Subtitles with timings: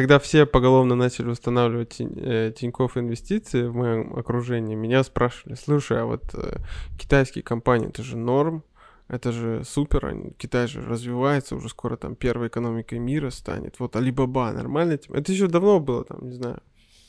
[0.00, 6.06] когда все поголовно начали устанавливать э, Тинькофф инвестиции в моем окружении, меня спрашивали, слушай, а
[6.06, 6.56] вот э,
[6.98, 8.64] китайские компании, это же норм,
[9.08, 13.78] это же супер, они, Китай же развивается, уже скоро там первой экономикой мира станет.
[13.78, 14.98] Вот Алибаба, нормально?
[15.10, 16.62] Это еще давно было, там, не знаю,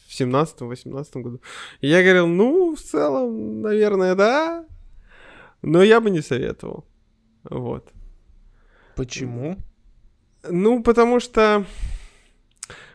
[0.09, 1.41] в 17-18 году.
[1.79, 4.65] И я говорил, ну, в целом, наверное, да,
[5.61, 6.83] но я бы не советовал.
[7.49, 7.89] Вот.
[8.97, 9.55] Почему?
[10.43, 11.65] Ну, потому что...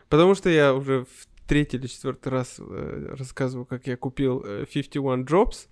[0.09, 4.65] Потому что я уже в третий или четвертый раз э, рассказываю, как я купил э,
[4.71, 5.67] 51 Jobs,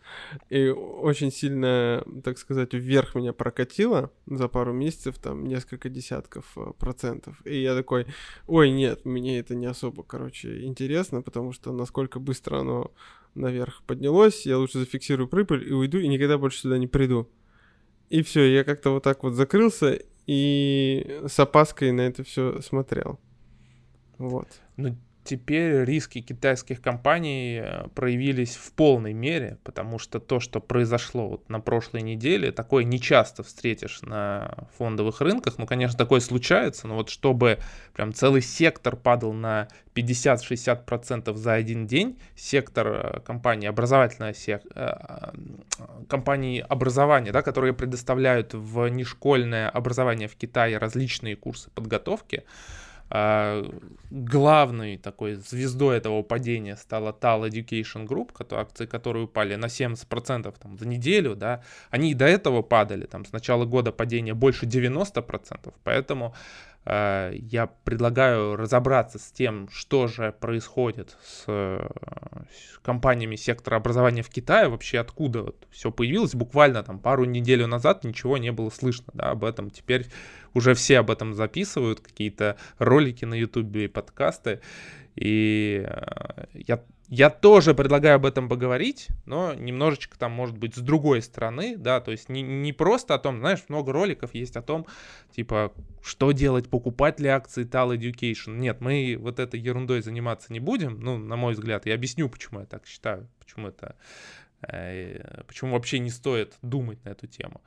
[0.50, 6.72] и очень сильно, так сказать, вверх меня прокатило за пару месяцев, там, несколько десятков э,
[6.80, 7.36] процентов.
[7.46, 8.08] И я такой,
[8.48, 12.92] ой, нет, мне это не особо, короче, интересно, потому что насколько быстро оно
[13.36, 17.30] наверх поднялось, я лучше зафиксирую прибыль и уйду, и никогда больше сюда не приду.
[18.10, 23.20] И все, я как-то вот так вот закрылся и с опаской на это все смотрел.
[24.18, 24.48] Вот.
[24.78, 31.28] Ну, теперь риски китайских компаний э, проявились в полной мере, потому что то, что произошло
[31.28, 35.58] вот на прошлой неделе, такое не часто встретишь на фондовых рынках.
[35.58, 37.60] Ну, конечно, такое случается, но вот чтобы
[37.94, 44.62] прям целый сектор падал на 50-60% за один день, сектор э, компании, образовательная сек...
[44.76, 45.32] Э,
[46.08, 52.44] компании образования, да, которые предоставляют в нешкольное образование в Китае различные курсы подготовки,
[53.10, 53.64] а,
[54.10, 60.78] главной такой звездой этого падения стала TAL Education Group, акции которой упали на 70% там,
[60.78, 65.74] за неделю, да, они и до этого падали, там, с начала года падение больше 90%,
[65.84, 66.34] поэтому
[66.86, 74.68] я предлагаю разобраться с тем, что же происходит с, с компаниями сектора образования в Китае,
[74.68, 76.36] вообще откуда вот все появилось.
[76.36, 79.72] Буквально там пару недель назад ничего не было слышно да, об этом.
[79.72, 80.06] Теперь
[80.54, 84.62] уже все об этом записывают, какие-то ролики на ютубе и подкасты.
[85.16, 90.80] И э, я я тоже предлагаю об этом поговорить, но немножечко там, может быть, с
[90.80, 94.62] другой стороны, да, то есть не, не просто о том, знаешь, много роликов есть о
[94.62, 94.88] том,
[95.36, 95.72] типа,
[96.02, 98.58] что делать, покупать ли акции Tal Education.
[98.58, 102.62] Нет, мы вот этой ерундой заниматься не будем, ну, на мой взгляд, я объясню, почему
[102.62, 103.96] я так считаю, почему это,
[105.48, 107.62] почему вообще не стоит думать на эту тему.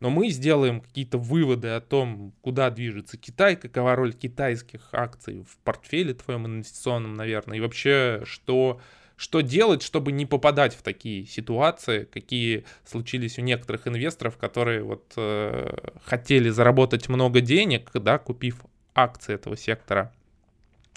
[0.00, 5.56] Но мы сделаем какие-то выводы о том, куда движется Китай, какова роль китайских акций в
[5.58, 8.80] портфеле твоем инвестиционном, наверное, и вообще, что,
[9.16, 15.12] что делать, чтобы не попадать в такие ситуации, какие случились у некоторых инвесторов, которые вот
[15.16, 15.72] э,
[16.04, 18.64] хотели заработать много денег, да, купив
[18.94, 20.12] акции этого сектора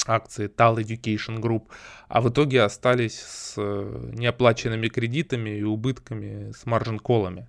[0.06, 1.64] акции Tal Education Group,
[2.08, 7.48] а в итоге остались с э, неоплаченными кредитами и убытками с маржин-колами.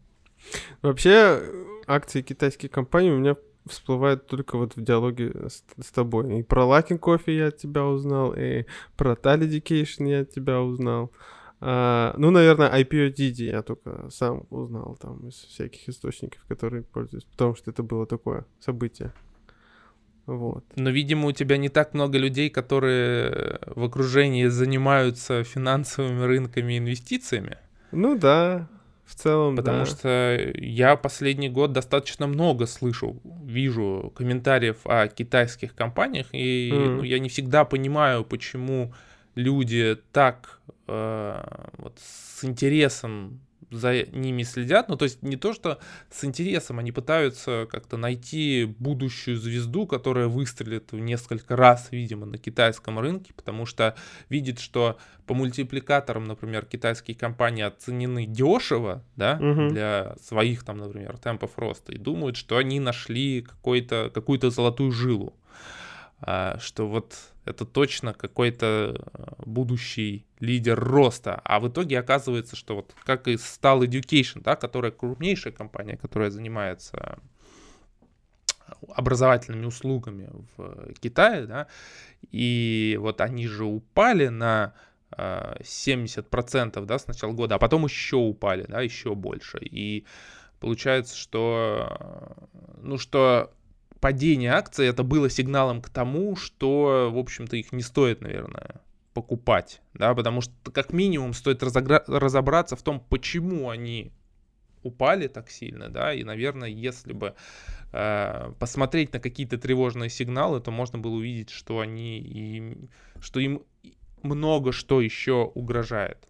[0.82, 1.42] Вообще,
[1.86, 3.36] акции китайских компаний у меня
[3.66, 6.40] всплывают только вот в диалоге с, с тобой.
[6.40, 8.64] И про Luckin Coffee я от тебя узнал, и
[8.96, 11.12] про Tal Education я от тебя узнал.
[11.60, 17.24] А, ну, наверное, IPO Didi я только сам узнал там из всяких источников, которые пользуюсь,
[17.24, 19.12] потому что это было такое событие.
[20.26, 20.64] Вот.
[20.74, 26.78] Но, видимо, у тебя не так много людей, которые в окружении занимаются финансовыми рынками и
[26.78, 27.58] инвестициями.
[27.92, 28.68] Ну да,
[29.06, 29.86] в целом, Потому да.
[29.86, 36.88] что я последний год достаточно много слышу, вижу комментариев о китайских компаниях, и mm.
[36.96, 38.92] ну, я не всегда понимаю, почему
[39.36, 41.42] люди так э,
[41.78, 43.40] вот, с интересом
[43.76, 45.78] за ними следят, ну то есть не то, что
[46.10, 52.38] с интересом, они пытаются как-то найти будущую звезду, которая выстрелит в несколько раз, видимо, на
[52.38, 53.94] китайском рынке, потому что
[54.28, 59.68] видит, что по мультипликаторам, например, китайские компании оценены дешево, да, угу.
[59.68, 65.34] для своих там, например, темпов роста, и думают, что они нашли какой-то, какую-то золотую жилу,
[66.20, 67.14] а, что вот
[67.46, 71.40] это точно какой-то э, будущий лидер роста.
[71.44, 76.30] А в итоге оказывается, что вот как и Stall Education, да, которая крупнейшая компания, которая
[76.30, 77.18] занимается
[78.94, 81.68] образовательными услугами в Китае, да,
[82.32, 84.74] и вот они же упали на
[85.12, 89.58] 70% э, да, с начала года, а потом еще упали, да, еще больше.
[89.60, 90.04] И
[90.58, 93.52] получается, что, э, ну, что
[94.06, 98.80] падение акций это было сигналом к тому, что, в общем-то, их не стоит, наверное,
[99.14, 104.12] покупать, да, потому что как минимум стоит разобраться в том, почему они
[104.84, 107.34] упали так сильно, да, и, наверное, если бы
[107.92, 112.88] э, посмотреть на какие-то тревожные сигналы, то можно было увидеть, что они, и,
[113.20, 113.64] что им
[114.22, 116.28] много что еще угрожает.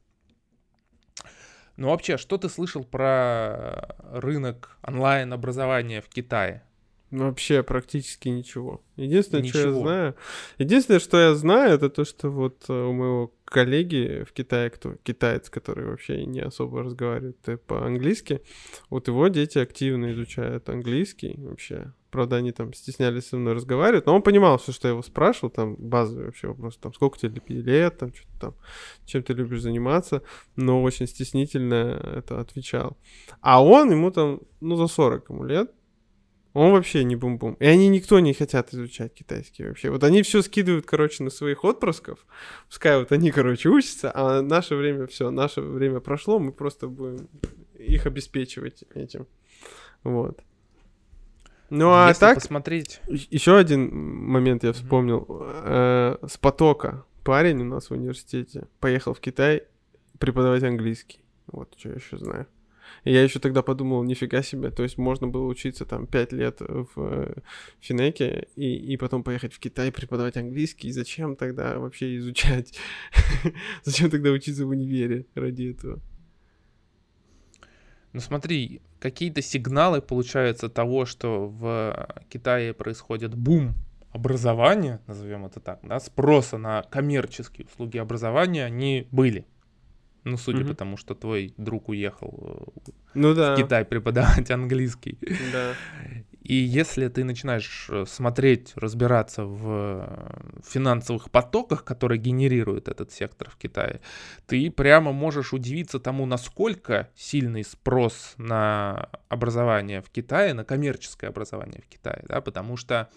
[1.76, 6.62] Ну вообще, что ты слышал про рынок онлайн-образования в Китае?
[7.10, 8.82] Вообще практически ничего.
[8.96, 9.60] Единственное, Ничего.
[9.60, 10.14] что я знаю...
[10.58, 14.96] Единственное, что я знаю, это то, что вот э, у моего коллеги в Китае, кто
[15.04, 18.42] китаец, который вообще не особо разговаривает э, по-английски,
[18.90, 21.92] вот его дети активно изучают английский вообще.
[22.10, 25.50] Правда, они там стеснялись со мной разговаривать, но он понимал все, что я его спрашивал,
[25.50, 28.54] там базовый вообще вопрос, там сколько тебе лет, там что-то там,
[29.04, 30.22] чем ты любишь заниматься,
[30.56, 32.96] но очень стеснительно это отвечал.
[33.40, 35.70] А он, ему там, ну, за 40 ему лет,
[36.56, 37.54] он вообще не бум-бум.
[37.60, 39.90] И они никто не хотят изучать китайский вообще.
[39.90, 42.24] Вот они все скидывают, короче, на своих отпрысков.
[42.66, 47.28] Пускай вот они, короче, учатся, а наше время все, наше время прошло, мы просто будем
[47.78, 49.26] их обеспечивать этим.
[50.02, 50.40] Вот.
[51.68, 53.02] Ну а Если так, посмотреть...
[53.06, 55.26] еще один момент я вспомнил.
[55.28, 59.64] Э, С потока парень у нас в университете поехал в Китай
[60.18, 61.20] преподавать английский.
[61.48, 62.46] Вот что я еще знаю.
[63.04, 66.60] И я еще тогда подумал, нифига себе, то есть можно было учиться там 5 лет
[66.60, 67.34] в э,
[67.80, 70.88] Финеке и, и потом поехать в Китай преподавать английский.
[70.88, 72.78] И зачем тогда вообще изучать?
[73.84, 76.00] зачем тогда учиться в универе ради этого?
[78.12, 83.74] Ну смотри, какие-то сигналы получаются того, что в Китае происходит бум
[84.10, 89.46] образования, назовем это так, да, спроса на коммерческие услуги образования, они были.
[90.26, 90.68] Ну, судя Мгм.
[90.68, 95.18] по тому, что твой друг уехал э, Ну в да, Китай преподавать английский.
[95.52, 95.74] да.
[96.42, 103.50] И если ты начинаешь э, смотреть, разбираться в э, финансовых потоках, которые генерирует этот сектор
[103.50, 104.00] в Китае,
[104.46, 111.82] ты прямо можешь удивиться тому, насколько сильный спрос на образование в Китае, на коммерческое образование
[111.82, 113.08] в Китае, да, потому что,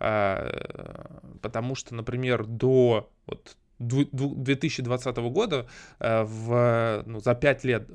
[0.00, 5.66] э, потому что, например, до вот 2020 года
[6.00, 7.88] э, в, ну, за 5 лет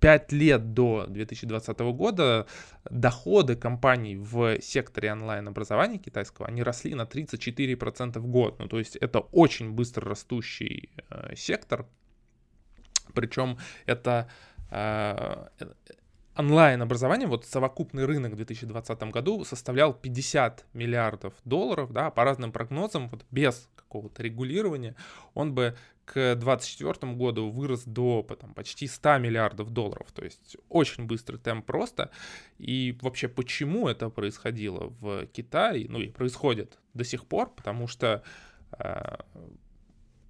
[0.00, 2.46] 5 лет до 2020 года
[2.90, 8.58] доходы компаний в секторе онлайн-образования китайского, они росли на 34% в год.
[8.58, 11.86] Ну, то есть это очень быстро растущий э, сектор.
[13.14, 14.28] Причем это
[14.70, 15.48] э,
[16.36, 23.08] онлайн-образование, вот совокупный рынок в 2020 году составлял 50 миллиардов долларов, да, по разным прогнозам,
[23.08, 24.94] вот без какого-то регулирования,
[25.34, 30.12] он бы к 2024 году вырос до потом, почти 100 миллиардов долларов.
[30.12, 32.10] То есть очень быстрый темп роста.
[32.58, 38.22] И вообще почему это происходило в Китае, ну и происходит до сих пор, потому что
[38.78, 39.16] э,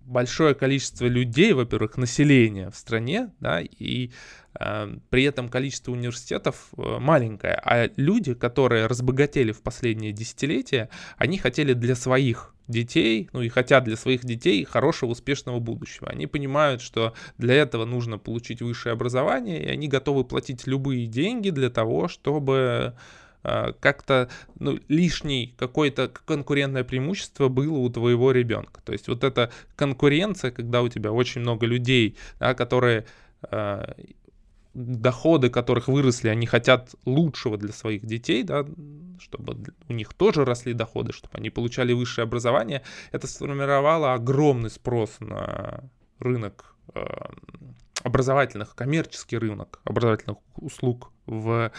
[0.07, 4.11] большое количество людей, во-первых, населения в стране, да, и
[4.59, 10.89] э, при этом количество университетов э, маленькое, а люди, которые разбогатели в последние десятилетия,
[11.19, 16.09] они хотели для своих детей, ну и хотят для своих детей хорошего, успешного будущего.
[16.09, 21.51] Они понимают, что для этого нужно получить высшее образование, и они готовы платить любые деньги
[21.51, 22.95] для того, чтобы
[23.81, 24.29] как-то
[24.59, 28.81] ну, лишний какое-то конкурентное преимущество было у твоего ребенка.
[28.85, 33.07] То есть вот эта конкуренция, когда у тебя очень много людей, да, которые
[33.51, 33.95] э,
[34.77, 38.67] доходы которых выросли, они хотят лучшего для своих детей, да,
[39.19, 39.57] чтобы
[39.89, 45.85] у них тоже росли доходы, чтобы они получали высшее образование, это сформировало огромный спрос на
[46.19, 47.05] рынок э,
[48.03, 51.73] образовательных, коммерческий рынок образовательных услуг в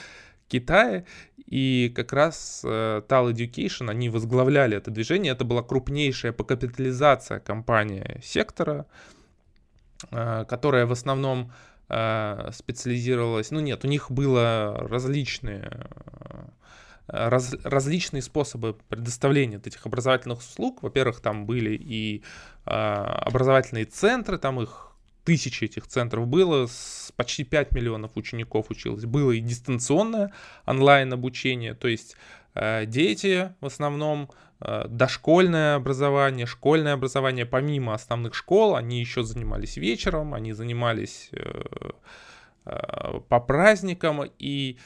[0.48, 1.06] Китае,
[1.46, 7.40] и как раз э, Tal Education, они возглавляли это движение, это была крупнейшая по капитализации
[7.40, 8.86] компания сектора,
[10.12, 11.52] э, которая в основном
[11.90, 15.88] э, специализировалась, ну нет, у них было различные
[17.08, 20.84] раз, различные способы предоставления этих образовательных услуг.
[20.84, 22.24] Во-первых, там были и
[22.66, 24.87] э, образовательные центры, там их
[25.28, 29.04] тысячи этих центров было, с почти 5 миллионов учеников училось.
[29.04, 30.32] Было и дистанционное
[30.66, 32.16] онлайн-обучение, то есть
[32.56, 34.32] э, дети в основном
[34.62, 41.92] э, дошкольное образование, школьное образование, помимо основных школ, они еще занимались вечером, они занимались э,
[43.28, 44.78] по праздникам, и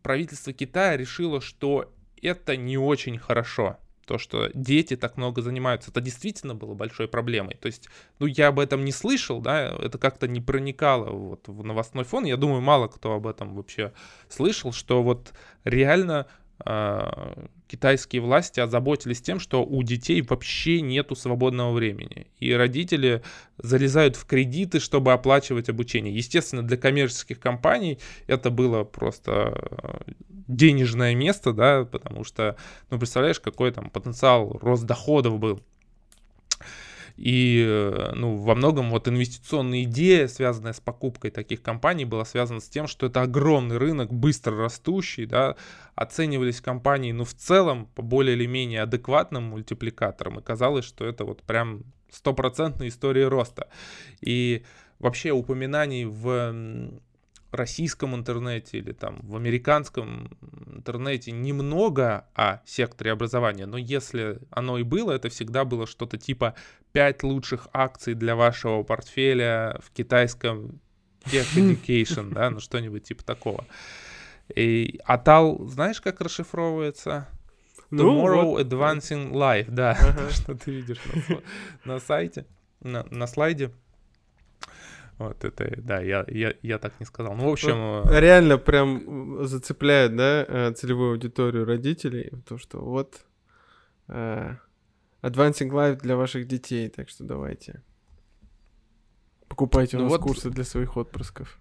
[0.00, 1.92] правительство Китая решило, что
[2.22, 3.76] это не очень хорошо.
[4.10, 7.54] То, что дети так много занимаются, это действительно было большой проблемой.
[7.60, 7.88] То есть,
[8.18, 12.24] ну, я об этом не слышал, да, это как-то не проникало вот в новостной фон.
[12.24, 13.92] Я думаю, мало кто об этом вообще
[14.28, 16.26] слышал, что вот реально
[16.66, 22.26] э, китайские власти озаботились тем, что у детей вообще нету свободного времени.
[22.40, 23.22] И родители
[23.58, 26.12] залезают в кредиты, чтобы оплачивать обучение.
[26.12, 30.02] Естественно, для коммерческих компаний это было просто
[30.56, 32.56] денежное место, да, потому что,
[32.90, 35.60] ну, представляешь, какой там потенциал рост доходов был.
[37.16, 42.60] И э, ну, во многом вот инвестиционная идея, связанная с покупкой таких компаний, была связана
[42.60, 45.56] с тем, что это огромный рынок, быстро растущий, да,
[45.94, 51.26] оценивались компании, ну, в целом, по более или менее адекватным мультипликаторам, и казалось, что это
[51.26, 53.68] вот прям стопроцентная история роста.
[54.22, 54.64] И
[54.98, 57.00] вообще упоминаний в
[57.52, 64.82] российском интернете или там в американском интернете немного о секторе образования, но если оно и
[64.82, 66.54] было, это всегда было что-то типа
[66.92, 70.80] 5 лучших акций для вашего портфеля в китайском
[71.24, 73.66] Tech Education, да, ну что-нибудь типа такого.
[74.54, 77.28] И Атал, знаешь, как расшифровывается?
[77.90, 78.66] Ну, Tomorrow вот.
[78.66, 80.30] Advancing Life, да, ага.
[80.30, 81.00] что ты видишь
[81.84, 82.46] на, на сайте,
[82.80, 83.72] на, на слайде.
[85.20, 87.34] Вот это, да, я, я, я так не сказал.
[87.34, 87.76] Ну, в общем...
[87.76, 93.20] Вот, э, реально прям зацепляет, да, э, целевую аудиторию родителей, то, что вот
[94.08, 94.56] uh,
[95.20, 97.82] Advancing Life для ваших детей, так что давайте.
[99.46, 101.60] Покупайте у ну нас вот, курсы для своих отпрысков.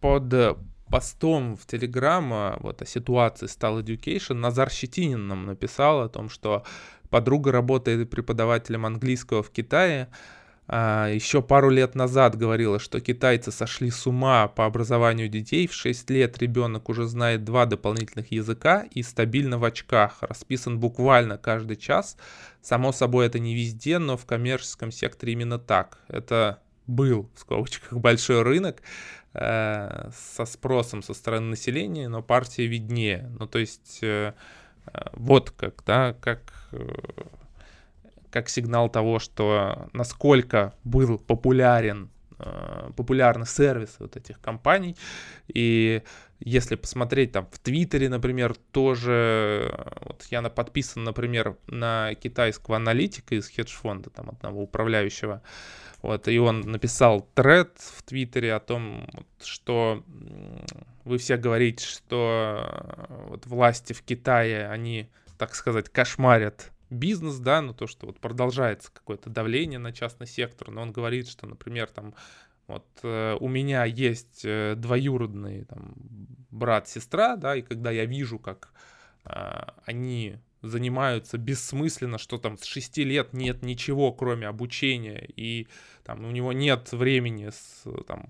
[0.00, 0.58] Под
[0.88, 6.62] постом в Телеграм вот о ситуации Style Education Назар Щетинин нам написал о том, что
[7.10, 10.08] подруга работает преподавателем английского в Китае,
[10.68, 15.66] а, еще пару лет назад говорила, что китайцы сошли с ума по образованию детей.
[15.66, 20.18] В 6 лет ребенок уже знает два дополнительных языка и стабильно в очках.
[20.20, 22.16] Расписан буквально каждый час.
[22.62, 26.00] Само собой, это не везде, но в коммерческом секторе именно так.
[26.08, 28.82] Это был, в скобочках, большой рынок
[29.34, 33.30] э, со спросом со стороны населения, но партия виднее.
[33.38, 34.34] Ну, то есть, э,
[34.92, 36.52] э вот как, да, как...
[36.72, 36.88] Э,
[38.36, 44.94] как сигнал того, что насколько был популярен э, популярны сервисы вот этих компаний.
[45.48, 46.02] И
[46.38, 53.48] если посмотреть там в Твиттере, например, тоже, вот я подписан, например, на китайского аналитика из
[53.48, 55.40] хедж-фонда, там одного управляющего,
[56.02, 59.08] вот, и он написал тред в Твиттере о том,
[59.42, 60.04] что
[61.04, 67.74] вы все говорите, что вот власти в Китае, они, так сказать, кошмарят бизнес, да, ну
[67.74, 72.14] то, что вот продолжается какое-то давление на частный сектор, но он говорит, что, например, там
[72.66, 75.94] вот э, у меня есть э, двоюродный там
[76.50, 78.72] брат-сестра, да, и когда я вижу, как
[79.24, 85.68] э, они занимаются бессмысленно, что там с 6 лет нет ничего, кроме обучения, и
[86.04, 88.28] там у него нет времени с, там,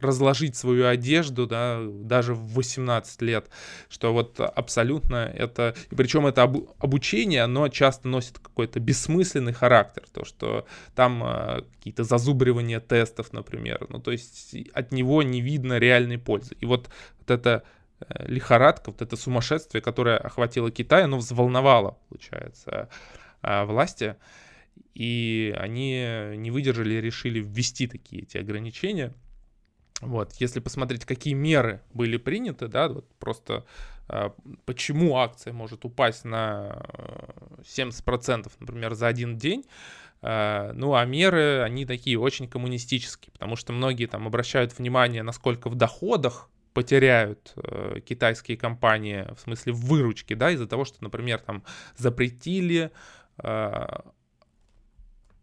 [0.00, 3.48] разложить свою одежду, да, даже в 18 лет,
[3.88, 10.04] что вот абсолютно это, и причем это об, обучение, оно часто носит какой-то бессмысленный характер,
[10.12, 15.78] то, что там э, какие-то зазубривания тестов, например, ну, то есть от него не видно
[15.78, 16.56] реальной пользы.
[16.60, 17.62] И вот, вот это
[18.00, 22.90] э, лихорадка, вот это сумасшествие, которое охватило Китай, оно взволновало, получается,
[23.42, 24.16] э, власти,
[24.92, 29.14] и они не выдержали и решили ввести такие эти ограничения–
[30.02, 33.64] вот, если посмотреть, какие меры были приняты, да, вот просто
[34.08, 34.30] э,
[34.66, 36.82] почему акция может упасть на
[37.62, 39.64] 70%, например, за один день,
[40.20, 45.70] э, ну, а меры, они такие очень коммунистические, потому что многие там обращают внимание, насколько
[45.70, 51.38] в доходах потеряют э, китайские компании, в смысле в выручке, да, из-за того, что, например,
[51.38, 51.62] там
[51.96, 52.90] запретили
[53.38, 53.86] э,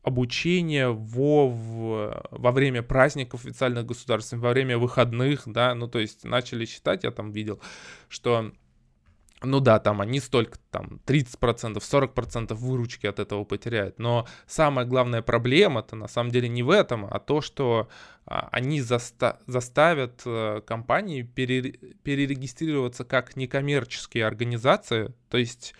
[0.03, 6.25] обучение во, в, во время праздников официальных государств, во время выходных, да, ну, то есть
[6.25, 7.62] начали считать, я там видел,
[8.10, 8.51] что,
[9.41, 15.22] ну да, там они столько, там, 30%, 40% выручки от этого потеряют, но самая главная
[15.22, 17.88] проблема-то на самом деле не в этом, а то, что
[18.25, 25.74] а, они заста- заставят а, компании пере- перерегистрироваться как некоммерческие организации, то есть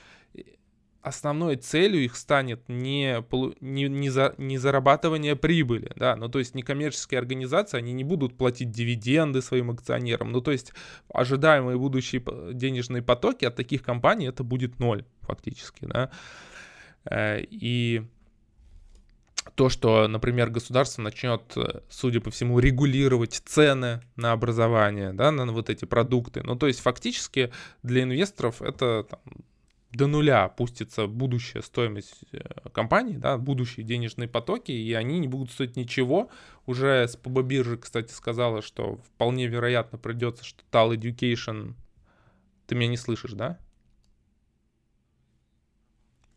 [1.04, 3.24] основной целью их станет не,
[3.60, 8.38] не, не, за, не зарабатывание прибыли, да, ну то есть некоммерческие организации, они не будут
[8.38, 10.72] платить дивиденды своим акционерам, ну то есть
[11.14, 16.10] ожидаемые будущие денежные потоки от таких компаний это будет ноль фактически, да,
[17.06, 18.04] э, и
[19.56, 21.42] то, что, например, государство начнет,
[21.90, 26.42] судя по всему, регулировать цены на образование, да, на вот эти продукты.
[26.44, 27.52] Ну, то есть фактически
[27.84, 29.20] для инвесторов это там,
[29.94, 32.40] до нуля опустится будущая стоимость э,
[32.72, 36.30] компании, да, будущие денежные потоки, и они не будут стоить ничего.
[36.66, 41.76] Уже с СПБ биржи, кстати, сказала, что вполне вероятно придется, что TAL Education...
[42.66, 43.60] Ты меня не слышишь, да?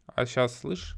[0.07, 0.97] А сейчас слышишь?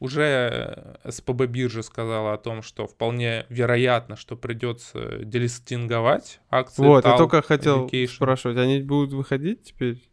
[0.00, 6.82] Уже э, СПБ биржа сказала о том, что вполне вероятно, что придется делистинговать акции.
[6.82, 8.08] Вот, TAL я только хотел Education.
[8.08, 10.09] спрашивать, они будут выходить теперь?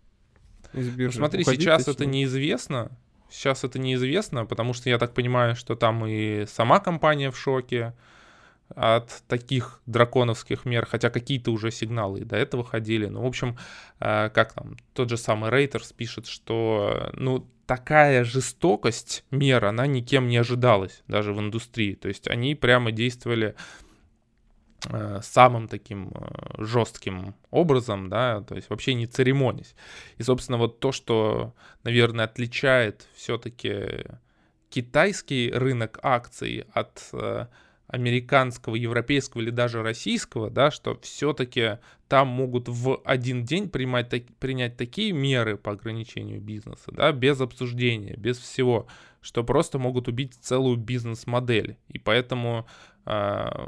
[0.73, 1.17] Из биржи.
[1.17, 2.91] Смотри, сейчас это неизвестно,
[3.29, 7.93] сейчас это неизвестно, потому что я так понимаю, что там и сама компания в шоке
[8.75, 13.05] от таких драконовских мер, хотя какие-то уже сигналы и до этого ходили.
[13.07, 13.57] Ну, в общем,
[13.99, 20.27] э, как там, тот же самый Рейтерс пишет, что, ну, такая жестокость мер, она никем
[20.27, 21.95] не ожидалась, даже в индустрии.
[21.95, 23.55] То есть они прямо действовали
[25.21, 29.75] самым таким э, жестким образом, да, то есть вообще не церемонясь.
[30.17, 31.53] И, собственно, вот то, что,
[31.83, 34.05] наверное, отличает все-таки
[34.69, 37.47] китайский рынок акций от э,
[37.87, 44.23] американского, европейского или даже российского, да, что все-таки там могут в один день принимать, так,
[44.39, 48.87] принять такие меры по ограничению бизнеса, да, без обсуждения, без всего,
[49.21, 51.77] что просто могут убить целую бизнес-модель.
[51.87, 52.67] И поэтому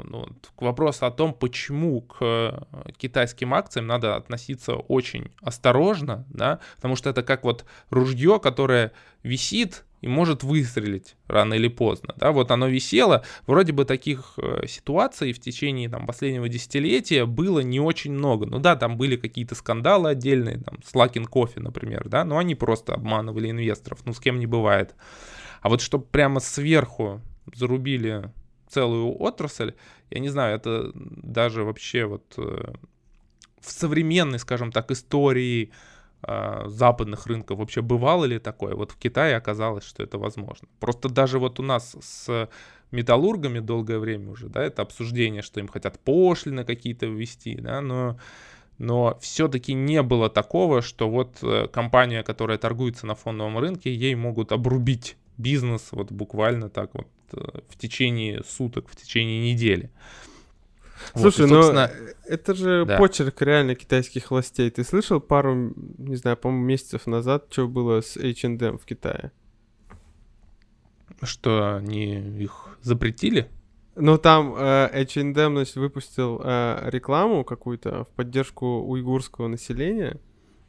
[0.04, 2.60] ну, к вопросу о том, почему к э,
[2.98, 8.92] китайским акциям надо относиться очень осторожно, да, потому что это как вот ружье, которое
[9.22, 14.66] висит и может выстрелить рано или поздно, да, вот оно висело, вроде бы таких э,
[14.66, 19.54] ситуаций в течение там последнего десятилетия было не очень много, ну да, там были какие-то
[19.54, 24.20] скандалы отдельные, там, с Лакин Кофе, например, да, но они просто обманывали инвесторов, ну с
[24.20, 24.94] кем не бывает,
[25.62, 27.22] а вот чтобы прямо сверху
[27.54, 28.30] зарубили
[28.70, 29.74] целую отрасль.
[30.10, 32.72] Я не знаю, это даже вообще вот э,
[33.60, 35.70] в современной, скажем так, истории
[36.22, 38.74] э, западных рынков вообще бывало ли такое?
[38.74, 40.68] Вот в Китае оказалось, что это возможно.
[40.78, 42.48] Просто даже вот у нас с
[42.90, 48.18] металлургами долгое время уже, да, это обсуждение, что им хотят пошлины какие-то ввести, да, но
[48.78, 54.14] но все-таки не было такого, что вот э, компания, которая торгуется на фондовом рынке, ей
[54.14, 59.90] могут обрубить бизнес вот буквально так вот в течение суток, в течение недели.
[61.14, 61.88] Слушай, вот, и, собственно...
[61.88, 62.98] но это же да.
[62.98, 64.70] почерк реально китайских властей.
[64.70, 69.32] Ты слышал пару, не знаю, по-моему, месяцев назад, что было с H&M в Китае?
[71.22, 73.50] Что, они их запретили?
[73.96, 80.18] Ну, там э, H&M, значит, выпустил э, рекламу какую-то в поддержку уйгурского населения.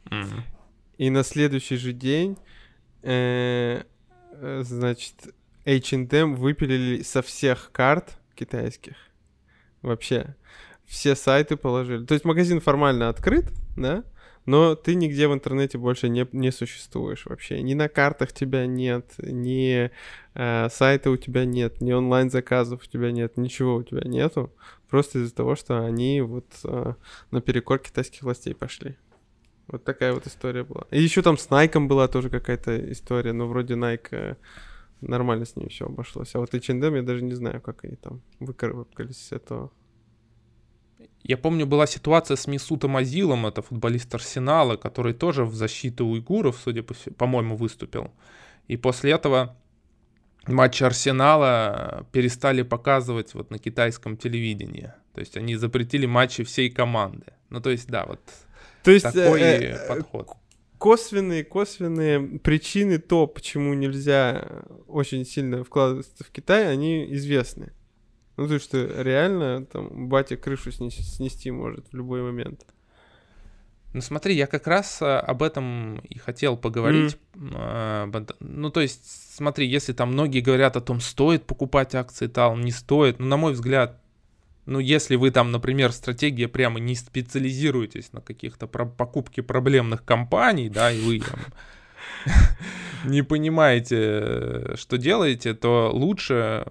[0.06, 0.40] Mm-hmm.
[0.98, 2.36] И на следующий же день,
[3.02, 3.82] э,
[4.32, 5.34] э, значит,
[5.64, 8.96] H&M выпилили со всех карт китайских.
[9.82, 10.36] Вообще.
[10.86, 12.04] Все сайты положили.
[12.04, 13.46] То есть магазин формально открыт,
[13.76, 14.04] да?
[14.44, 17.62] Но ты нигде в интернете больше не, не существуешь вообще.
[17.62, 19.90] Ни на картах тебя нет, ни
[20.34, 24.52] э, сайта у тебя нет, ни онлайн-заказов у тебя нет, ничего у тебя нету.
[24.90, 26.94] Просто из-за того, что они вот э,
[27.30, 28.96] наперекор китайских властей пошли.
[29.68, 30.86] Вот такая вот история была.
[30.90, 34.36] И еще там с Nike была тоже какая-то история, но вроде Nike
[35.02, 36.34] нормально с ней все обошлось.
[36.34, 39.70] А вот H&M я даже не знаю, как они там выкарабкались с этого.
[41.22, 46.58] Я помню, была ситуация с Мисутом Азилом, это футболист Арсенала, который тоже в защиту уйгуров,
[46.62, 48.10] судя по по-моему, выступил.
[48.68, 49.56] И после этого
[50.46, 54.92] матчи Арсенала перестали показывать вот на китайском телевидении.
[55.14, 57.26] То есть они запретили матчи всей команды.
[57.50, 58.20] Ну, то есть, да, вот
[58.82, 60.30] то есть, такой э, э, подход
[60.82, 67.72] косвенные, косвенные причины то, почему нельзя очень сильно вкладываться в Китай, они известны.
[68.36, 72.66] Ну, то есть, что реально там батя крышу снести, снести может в любой момент.
[73.92, 77.16] Ну смотри, я как раз а, об этом и хотел поговорить.
[77.34, 78.34] Mm.
[78.40, 82.72] Ну то есть, смотри, если там многие говорят о том, стоит покупать акции tal, не
[82.72, 84.01] стоит, ну на мой взгляд,
[84.66, 90.68] ну, если вы там, например, стратегия прямо не специализируетесь на каких-то про- покупке проблемных компаний,
[90.68, 91.40] да, и вы там
[93.04, 96.66] не понимаете, что делаете, то лучше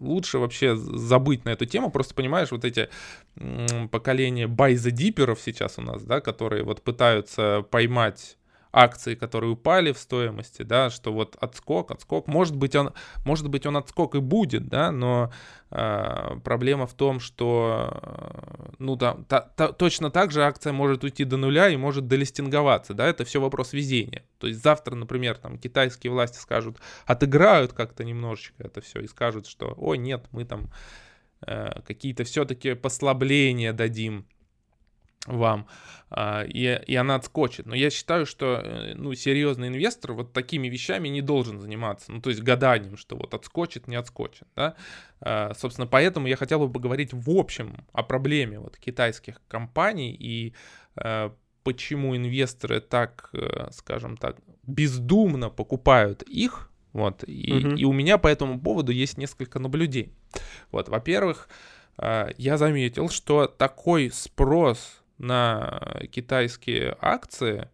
[0.00, 2.88] лучше вообще забыть на эту тему, просто понимаешь, вот эти
[3.90, 8.38] поколения байзадиперов сейчас у нас, да, которые вот пытаются поймать
[8.72, 12.92] акции, которые упали в стоимости, да, что вот отскок, отскок, может быть он,
[13.24, 15.32] может быть он отскок и будет, да, но
[15.70, 21.02] э, проблема в том, что, э, ну да, та, та, точно так же акция может
[21.02, 24.24] уйти до нуля и может долистинговаться, да, это все вопрос везения.
[24.38, 29.46] То есть завтра, например, там китайские власти скажут, отыграют как-то немножечко это все и скажут,
[29.46, 30.70] что, ой, нет, мы там
[31.44, 34.26] э, какие-то все-таки послабления дадим
[35.26, 35.66] вам,
[36.10, 37.66] а, и, и она отскочит.
[37.66, 42.10] Но я считаю, что э, ну, серьезный инвестор вот такими вещами не должен заниматься.
[42.10, 44.48] Ну, то есть гаданием, что вот отскочит, не отскочит.
[44.56, 44.76] Да?
[45.20, 50.54] А, собственно, поэтому я хотел бы поговорить в общем о проблеме вот китайских компаний и
[50.96, 51.30] э,
[51.64, 56.70] почему инвесторы так, э, скажем так, бездумно покупают их.
[56.92, 57.76] Вот, и, угу.
[57.76, 60.12] и у меня по этому поводу есть несколько наблюдений.
[60.72, 61.48] Вот, во-первых,
[62.02, 67.68] я заметил, что такой спрос на китайские акции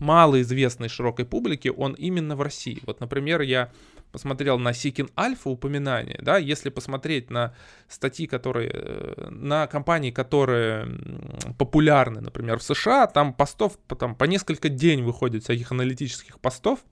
[0.00, 2.82] малоизвестной широкой публике, он именно в России.
[2.86, 3.70] Вот, например, я
[4.12, 7.54] посмотрел на Seeking Alpha упоминание, да, если посмотреть на
[7.88, 10.86] статьи, которые, э, на компании, которые
[11.58, 16.84] популярны, например, в США, там постов там, по несколько день выходит всяких аналитических постов,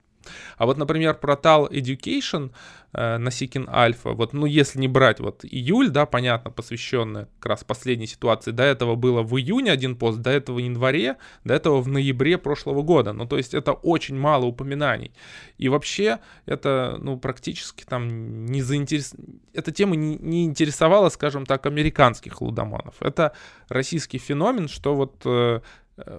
[0.56, 2.52] а вот, например, портал Education
[2.92, 7.46] э, на Seeking Alpha, вот, ну, если не брать вот июль, да, понятно, посвященный как
[7.46, 11.54] раз последней ситуации, до этого было в июне один пост, до этого в январе, до
[11.54, 15.12] этого в ноябре прошлого года, ну, то есть это очень мало упоминаний.
[15.58, 19.14] И вообще это, ну, практически там не заинтерес...
[19.54, 22.94] Эта тема не, не интересовала, скажем так, американских лудоманов.
[23.00, 23.32] Это
[23.68, 25.61] российский феномен, что вот Э,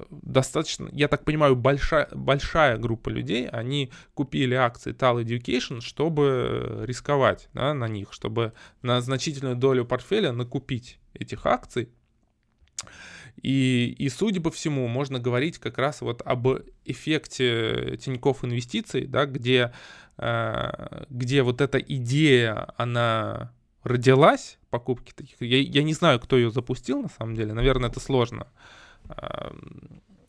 [0.10, 7.50] достаточно, я так понимаю, большая, большая группа людей, они купили акции Tal Education, чтобы рисковать
[7.54, 11.90] да, на них, чтобы на значительную долю портфеля накупить этих акций.
[13.42, 16.48] И, и судя по всему, можно говорить как раз вот об
[16.86, 19.74] эффекте Тинькофф инвестиций, да, где,
[20.18, 23.52] э, где вот эта идея, она
[23.84, 25.42] родилась, покупки таких.
[25.42, 28.48] Я, я не знаю, кто ее запустил на самом деле, наверное, это сложно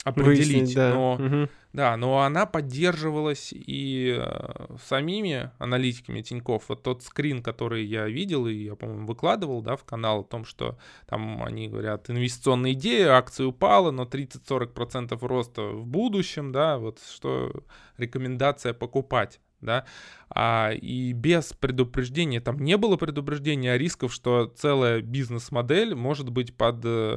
[0.04, 0.94] определить, Выяснить, да.
[0.94, 1.48] но угу.
[1.72, 6.68] да, но она поддерживалась и э, самими аналитиками Тиньков.
[6.68, 10.44] Вот тот скрин, который я видел и я, по-моему, выкладывал, да, в канал о том,
[10.44, 17.00] что там они говорят, инвестиционная идея, акция упала, но 30-40% роста в будущем, да, вот
[17.00, 17.50] что
[17.96, 19.84] рекомендация покупать да,
[20.30, 26.80] а, и без предупреждения, там не было предупреждения рисков, что целая бизнес-модель может быть под,
[26.84, 27.16] э,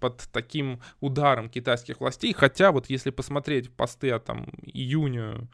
[0.00, 5.48] под таким ударом китайских властей, хотя вот если посмотреть посты от там июня,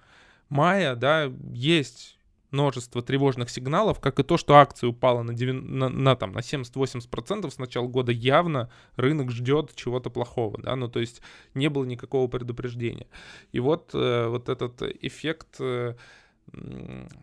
[0.48, 2.17] мая, да, есть
[2.50, 6.38] множество тревожных сигналов, как и то, что акция упала на, 9, на, на, там, на
[6.38, 11.20] 70-80% с начала года, явно рынок ждет чего-то плохого, да, ну то есть
[11.54, 13.06] не было никакого предупреждения.
[13.52, 15.94] И вот, э, вот этот эффект, э,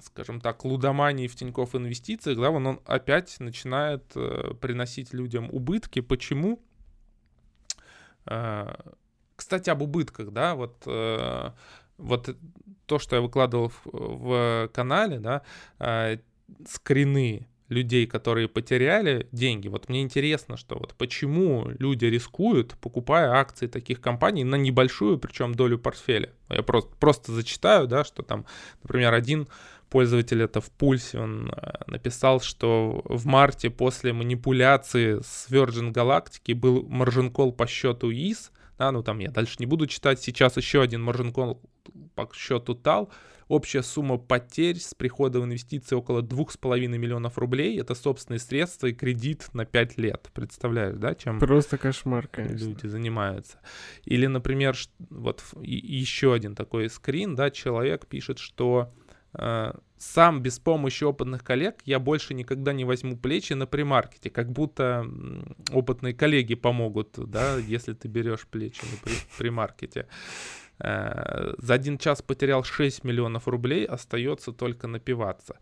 [0.02, 6.02] скажем так, лудомании в Тинькофф инвестициях, да, он, он опять начинает э, приносить людям убытки.
[6.02, 6.62] Почему?
[8.28, 8.76] Э,
[9.36, 11.52] кстати, об убытках, да, вот э,
[11.98, 12.36] вот
[12.86, 15.42] то, что я выкладывал в, в канале, да,
[15.80, 16.18] э,
[16.68, 19.68] скрины людей, которые потеряли деньги.
[19.68, 25.56] Вот мне интересно, что вот почему люди рискуют, покупая акции таких компаний на небольшую, причем
[25.56, 26.32] долю портфеля.
[26.50, 28.46] Я просто, просто зачитаю, да, что там,
[28.84, 29.48] например, один
[29.90, 36.54] пользователь это в Пульсе, он э, написал, что в марте после манипуляции с Virgin Galactic
[36.54, 40.82] был маржин-колл по счету ИИС, да, ну там я дальше не буду читать, сейчас еще
[40.82, 41.62] один маржин-колл
[42.16, 43.12] по счету TAL.
[43.48, 47.80] Общая сумма потерь с прихода в инвестиции около 2,5 миллионов рублей.
[47.80, 50.30] Это собственные средства и кредит на 5 лет.
[50.34, 52.66] Представляешь, да, чем Просто кошмар, конечно.
[52.66, 53.60] люди занимаются.
[54.06, 54.76] Или, например,
[55.10, 58.92] вот еще один такой скрин, да, человек пишет, что
[59.34, 64.52] э, сам без помощи опытных коллег я больше никогда не возьму плечи на примаркете, как
[64.52, 65.06] будто
[65.72, 70.08] опытные коллеги помогут, да, если ты берешь плечи на примаркете.
[70.80, 75.58] Э, за один час потерял 6 миллионов рублей, остается только напиваться.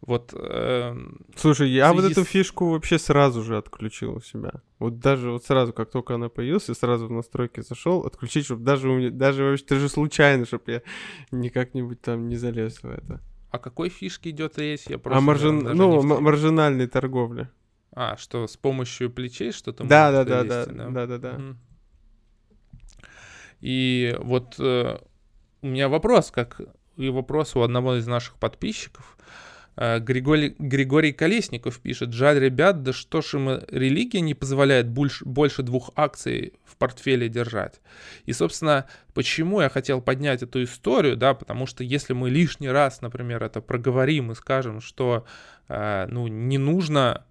[0.00, 0.32] Вот.
[0.34, 0.96] Э,
[1.36, 4.52] Слушай, я вот эту фишку вообще сразу же отключил у себя.
[4.78, 8.64] Вот даже вот сразу, как только она появилась, я сразу в настройки зашел, отключить, чтобы
[8.64, 10.82] даже у меня, даже вообще даже случайно, чтобы я
[11.30, 13.20] никак-нибудь там не залез в это.
[13.50, 14.84] О какой фишке идет речь?
[14.86, 15.58] Я просто а маржин...
[15.58, 17.48] ну, маржинальной торговли.
[17.92, 21.40] А, что с помощью плечей что-то да, да, да, да, да, да, да, да.
[23.60, 24.98] И вот э,
[25.62, 26.60] у меня вопрос, как
[26.96, 29.16] и вопрос у одного из наших подписчиков.
[29.76, 34.88] Э, Григорий, Григорий Колесников пишет, жаль, ребят, да что ж им э, религия не позволяет
[34.88, 37.80] больше, больше двух акций в портфеле держать.
[38.26, 43.00] И, собственно, почему я хотел поднять эту историю, да, потому что если мы лишний раз,
[43.00, 45.24] например, это проговорим и скажем, что,
[45.68, 47.24] э, ну, не нужно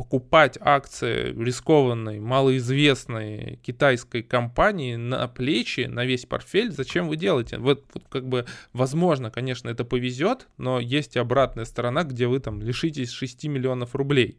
[0.00, 7.58] покупать акции рискованной, малоизвестной китайской компании на плечи, на весь портфель, зачем вы делаете?
[7.58, 12.40] Вот, вот как бы, возможно, конечно, это повезет, но есть и обратная сторона, где вы
[12.40, 14.38] там лишитесь 6 миллионов рублей.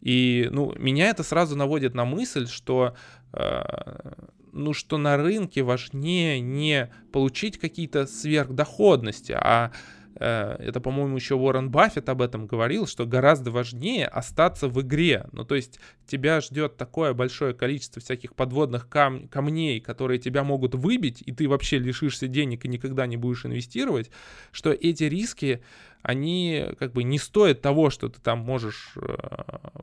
[0.00, 2.96] И, ну, меня это сразу наводит на мысль, что,
[3.34, 4.14] э,
[4.50, 9.70] ну, что на рынке важнее не получить какие-то сверхдоходности, а
[10.24, 15.26] это, по-моему, еще Уоррен Баффет об этом говорил, что гораздо важнее остаться в игре.
[15.32, 20.74] Ну, то есть тебя ждет такое большое количество всяких подводных кам- камней, которые тебя могут
[20.74, 24.10] выбить, и ты вообще лишишься денег и никогда не будешь инвестировать,
[24.50, 25.62] что эти риски,
[26.02, 29.16] они как бы не стоят того, что ты там можешь э,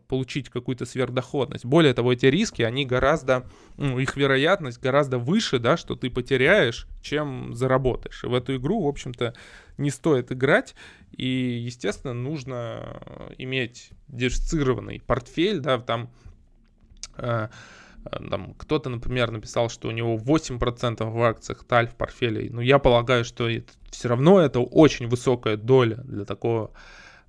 [0.08, 1.65] получить какую-то сверхдоходность.
[1.65, 3.45] Более того, эти риски, они гораздо,
[3.78, 8.23] ну, их вероятность гораздо выше, да, что ты потеряешь, чем заработаешь.
[8.23, 9.34] И в эту игру, в общем-то,
[9.78, 10.73] не стоит играть.
[11.12, 13.01] И, естественно, нужно
[13.38, 16.10] иметь диверсифицированный портфель, да, там
[17.17, 17.49] э,
[18.10, 22.50] там, кто-то, например, написал, что у него 8% в акциях Таль в портфеле.
[22.52, 26.72] Но я полагаю, что это, все равно это очень высокая доля для такого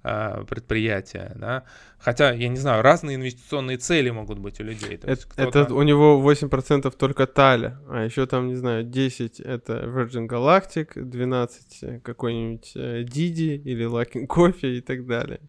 [0.02, 1.32] э, предприятия.
[1.36, 1.64] Да?
[1.98, 4.98] Хотя, я не знаю, разные инвестиционные цели могут быть у людей.
[4.98, 9.84] То это, это у него 8% только Таля, а еще там, не знаю, 10 это
[9.86, 15.40] Virgin Galactic, 12 какой-нибудь э, Didi или Luckin Coffee и так далее.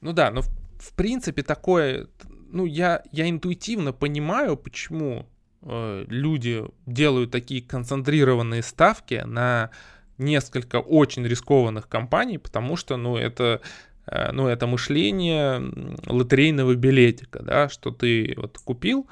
[0.00, 0.48] Ну да, но в,
[0.78, 2.08] в принципе такое
[2.54, 5.26] ну, я, я интуитивно понимаю, почему
[5.62, 9.70] э, люди делают такие концентрированные ставки на
[10.18, 13.60] несколько очень рискованных компаний, потому что, ну, это
[14.06, 15.60] э, ну, это мышление
[16.06, 19.08] лотерейного билетика, да, что ты вот купил,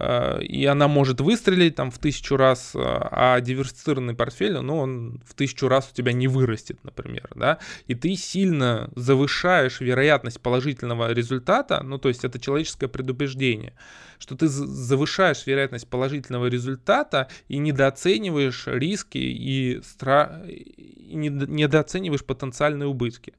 [0.00, 5.34] и она может выстрелить там в тысячу раз, э, а диверсифицированный портфель, ну, он в
[5.34, 11.82] тысячу раз у тебя не вырастет, например, да, и ты сильно завышаешь вероятность положительного результата,
[11.82, 13.74] ну, то есть это человеческое предубеждение,
[14.18, 20.42] что ты завышаешь вероятность положительного результата и недооцениваешь риски и, стра...
[20.46, 23.34] и недооцениваешь потенциальные убытки,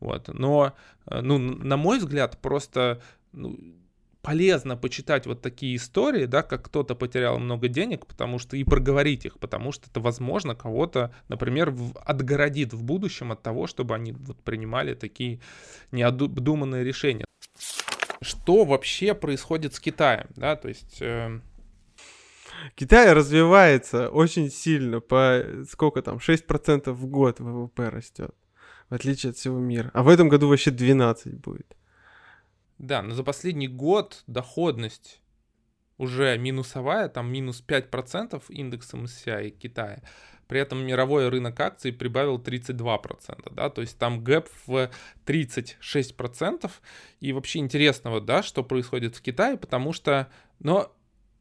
[0.00, 0.72] вот, но,
[1.04, 3.58] э, ну, на мой взгляд, просто, ну,
[4.22, 9.24] полезно почитать вот такие истории, да, как кто-то потерял много денег, потому что и проговорить
[9.24, 14.12] их, потому что это, возможно, кого-то, например, в, отгородит в будущем от того, чтобы они
[14.12, 15.40] вот принимали такие
[15.90, 17.24] необдуманные решения.
[18.20, 20.98] Что вообще происходит с Китаем, да, то есть...
[21.00, 21.40] Э...
[22.74, 28.34] Китай развивается очень сильно, по сколько там, 6% в год ВВП растет,
[28.90, 29.90] в отличие от всего мира.
[29.94, 31.74] А в этом году вообще 12 будет.
[32.80, 35.20] Да, но за последний год доходность
[35.98, 40.00] уже минусовая, там минус 5% индекс MSCI Китая.
[40.48, 44.90] При этом мировой рынок акций прибавил 32%, да, то есть там гэп в
[45.26, 46.70] 36%.
[47.20, 50.90] И вообще интересного, да, что происходит в Китае, потому что, но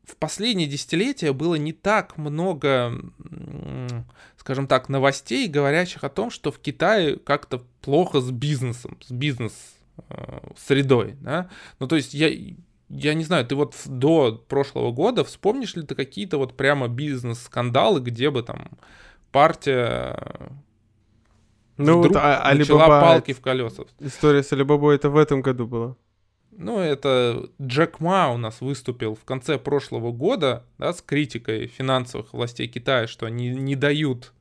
[0.03, 3.01] в последние десятилетия было не так много,
[4.35, 9.78] скажем так, новостей, говорящих о том, что в Китае как-то плохо с бизнесом, с бизнес
[10.57, 11.49] средой, да.
[11.79, 12.29] Ну, то есть я,
[12.89, 17.99] я не знаю, ты вот до прошлого года вспомнишь ли ты какие-то вот прямо бизнес-скандалы,
[17.99, 18.71] где бы там
[19.31, 20.51] партия
[21.77, 23.83] ну, вот а, начала Alibaba, палки в колеса.
[23.99, 25.95] История с Алибабой это в этом году была.
[26.51, 32.33] Ну, это Джек Ма у нас выступил в конце прошлого года, да, с критикой финансовых
[32.33, 34.33] властей Китая, что они не дают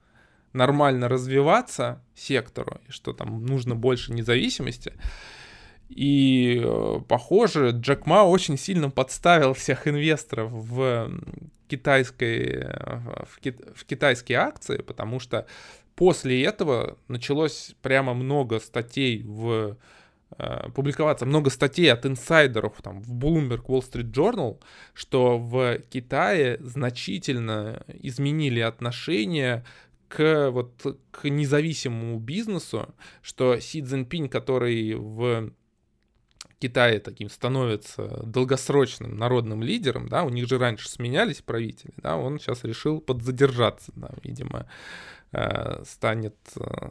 [0.52, 4.94] нормально развиваться сектору, и что там нужно больше независимости.
[5.88, 11.10] И, э, похоже, Джек Ма очень сильно подставил всех инвесторов в,
[11.66, 12.66] китайской,
[13.26, 15.46] в, ки, в китайские акции, потому что
[15.94, 19.76] после этого началось прямо много статей в
[20.36, 24.60] э, публиковаться много статей от инсайдеров там, в Bloomberg Wall Street Journal,
[24.94, 29.64] что в Китае значительно изменили отношения
[30.08, 35.52] к, вот, к независимому бизнесу, что Си Цзиньпинь, который в
[36.58, 42.40] Китае таким становится долгосрочным народным лидером, да, у них же раньше сменялись правители, да, он
[42.40, 44.66] сейчас решил подзадержаться, да, видимо,
[45.32, 46.90] э, станет э,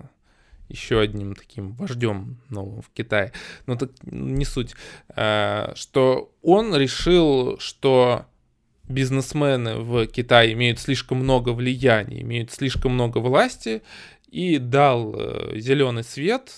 [0.69, 3.33] еще одним таким вождем новым в Китае.
[3.65, 4.73] Но так не суть.
[5.09, 8.25] Э, что он решил, что
[8.87, 13.81] бизнесмены в Китае имеют слишком много влияния, имеют слишком много власти,
[14.29, 15.13] и дал
[15.55, 16.51] зеленый свет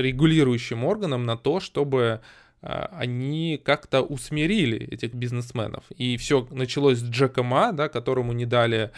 [0.00, 2.20] регулирующим органам на то, чтобы
[2.62, 5.84] а, они как-то усмирили этих бизнесменов.
[5.96, 8.90] И все началось с Джека Ма, да, которому не дали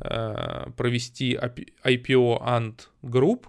[0.00, 1.38] э, провести
[1.84, 3.46] IPO Ant Group.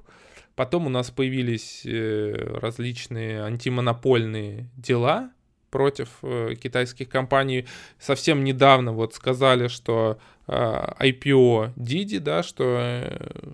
[0.55, 5.31] Потом у нас появились э, различные антимонопольные дела
[5.69, 7.65] против э, китайских компаний.
[7.99, 13.53] Совсем недавно вот сказали, что IPO Didi, да, что э,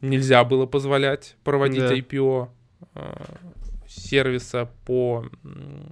[0.00, 1.94] нельзя было позволять проводить да.
[1.94, 2.48] IPO
[3.88, 5.26] сервиса по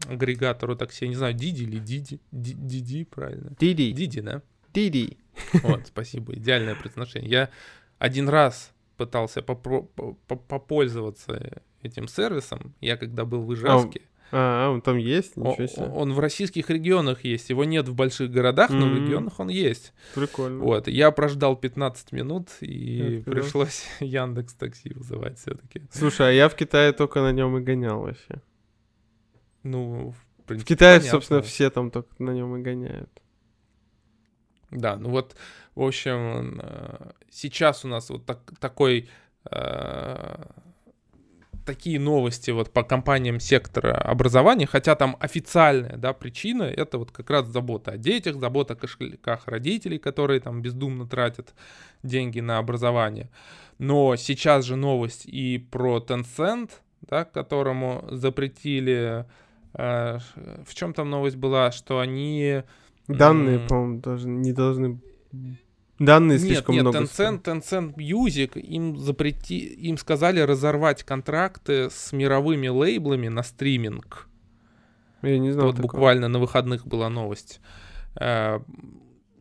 [0.08, 3.54] агрегатору такси, я не знаю, Диди или Диди, Диди, правильно?
[3.58, 3.92] Диди.
[3.92, 4.42] Диди, да?
[4.72, 5.18] Диди.
[5.62, 7.30] Вот, спасибо, идеальное произношение.
[7.30, 7.50] Я
[7.98, 15.36] один раз пытался попользоваться этим сервисом, я когда был в Ижевске, а, он там есть?
[15.36, 15.86] Ничего себе.
[15.86, 17.50] Он, в российских регионах есть.
[17.50, 19.92] Его нет в больших городах, но в регионах он есть.
[20.14, 20.62] Прикольно.
[20.62, 20.88] Вот.
[20.88, 25.82] Я прождал 15 минут, и Это пришлось Яндекс Такси вызывать все-таки.
[25.92, 28.40] Слушай, а я в Китае только на нем и гонял вообще.
[29.62, 31.10] Ну, в, принципе, в Китае, понятно.
[31.10, 33.10] собственно, все там только на нем и гоняют.
[34.70, 35.34] Да, ну вот,
[35.74, 39.08] в общем, э, сейчас у нас вот так, такой
[39.50, 40.44] э,
[41.64, 47.30] такие новости вот по компаниям сектора образования, хотя там официальная, да, причина это вот как
[47.30, 51.54] раз забота о детях, забота о кошельках родителей, которые там бездумно тратят
[52.02, 53.30] деньги на образование.
[53.78, 56.70] Но сейчас же новость и про Tencent,
[57.02, 59.26] да, которому запретили,
[59.74, 60.18] э,
[60.66, 62.62] в чем там новость была, что они
[63.18, 65.00] Данные, по-моему, даже не должны...
[66.00, 67.00] Данные нет, слишком нет, много.
[67.00, 74.26] Tencent, Tencent Music, им запрети, им сказали разорвать контракты с мировыми лейблами на стриминг.
[75.20, 75.92] Я не знал Вот такого.
[75.92, 77.60] буквально на выходных была новость.
[78.18, 78.60] Э,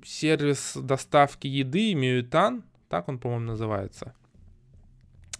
[0.04, 4.13] сервис доставки еды Мьютан, так он, по-моему, называется.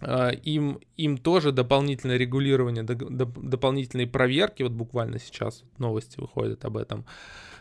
[0.00, 7.04] Э, им, им тоже дополнительное регулирование, дополнительные проверки, вот буквально сейчас новости выходят об этом.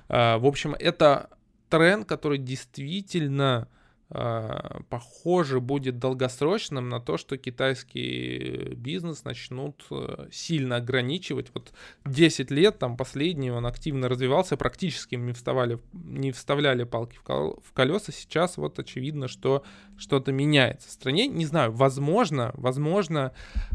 [0.08, 1.30] А, в общем, это
[1.70, 3.68] тренд, который действительно
[4.12, 11.52] а, похоже будет долгосрочным на то, что китайский бизнес начнут э, сильно ограничивать.
[11.54, 11.72] Вот
[12.06, 18.12] 10 лет, там последний, он активно развивался, практически не, вставали, не вставляли палки в колеса.
[18.12, 19.64] Сейчас вот очевидно, что
[19.96, 21.28] что-то меняется в стране.
[21.28, 23.32] Не знаю, возможно, возможно,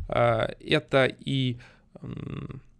[0.09, 1.59] а, это и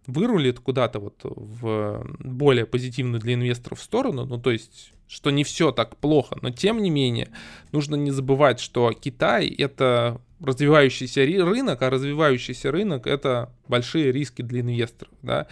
[0.07, 5.71] вырулит куда-то вот в более позитивную для инвесторов сторону, ну то есть что не все
[5.71, 7.29] так плохо, но тем не менее
[7.71, 14.61] нужно не забывать, что Китай это развивающийся рынок, а развивающийся рынок это большие риски для
[14.61, 15.47] инвесторов, да,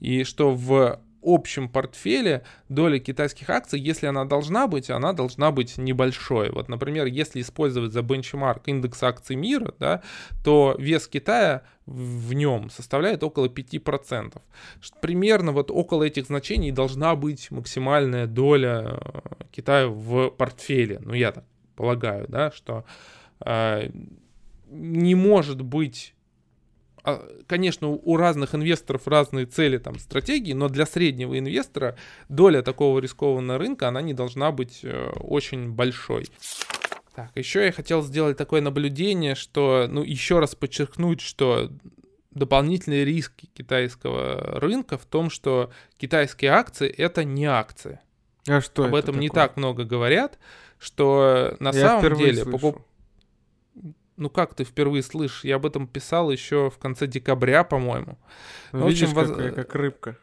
[0.00, 5.78] и что в общем портфеле доля китайских акций, если она должна быть, она должна быть
[5.78, 6.50] небольшой.
[6.50, 10.02] Вот, например, если использовать за бенчмарк индекс акций мира, да,
[10.44, 14.40] то вес Китая в нем составляет около 5%.
[15.00, 21.00] Примерно вот около этих значений должна быть максимальная доля э, Китая в портфеле.
[21.04, 22.84] Ну, я так полагаю, да, что
[23.44, 23.90] э,
[24.68, 26.14] не может быть
[27.46, 31.96] конечно, у разных инвесторов разные цели, там, стратегии, но для среднего инвестора
[32.28, 36.28] доля такого рискованного рынка, она не должна быть э, очень большой.
[37.14, 41.70] Так, еще я хотел сделать такое наблюдение, что, ну, еще раз подчеркнуть, что
[42.30, 48.00] дополнительные риски китайского рынка в том, что китайские акции это не акции.
[48.48, 49.20] А что Об это этом такое?
[49.20, 50.38] не так много говорят,
[50.78, 52.82] что на я самом деле покуп...
[54.22, 55.42] Ну как ты впервые слышишь?
[55.42, 58.18] Я об этом писал еще в конце декабря, по-моему.
[58.70, 59.38] Ну, Видишь, общем, воз...
[59.40, 60.16] я как рыбка.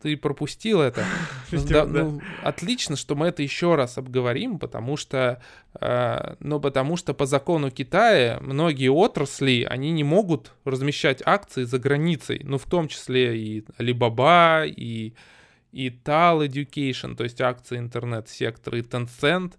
[0.00, 1.04] Ты пропустил это.
[1.50, 2.04] Да, да.
[2.04, 5.42] Ну, отлично, что мы это еще раз обговорим, потому что,
[5.80, 11.80] э, ну, потому что по закону Китая многие отрасли, они не могут размещать акции за
[11.80, 15.14] границей, ну, в том числе и Alibaba, и,
[15.72, 19.54] и TAL Education, то есть акции интернет-сектора, и Tencent,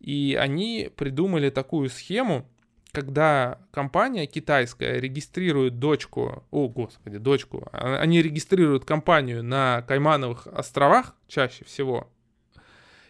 [0.00, 2.48] и они придумали такую схему,
[2.94, 11.16] когда компания китайская регистрирует дочку, о господи, дочку, а, они регистрируют компанию на Каймановых островах
[11.26, 12.08] чаще всего,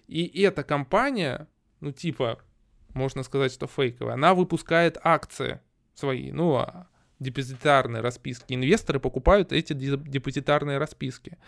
[0.08, 1.48] и эта компания,
[1.80, 2.40] ну типа,
[2.94, 5.60] можно сказать, что фейковая, она выпускает акции
[5.94, 8.54] свои, ну, а депозитарные расписки.
[8.54, 11.38] Инвесторы покупают эти депозитарные расписки.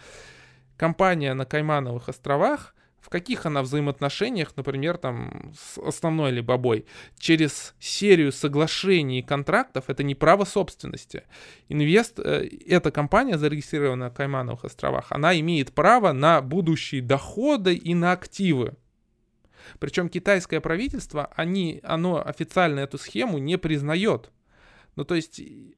[0.77, 2.75] Компания на Каймановых островах
[3.07, 10.03] в каких она взаимоотношениях, например, там, с основной либобой, через серию соглашений и контрактов, это
[10.03, 11.23] не право собственности.
[11.69, 17.95] Инвест, э, эта компания, зарегистрированная на Каймановых островах, она имеет право на будущие доходы и
[17.95, 18.75] на активы.
[19.79, 24.33] Причем китайское правительство, они, оно официально эту схему не признает.
[24.97, 25.75] Ну, то есть, э,